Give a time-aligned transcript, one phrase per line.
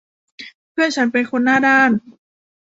[0.71, 1.91] เพื่อนฉันเป็นคนหน้าด้าน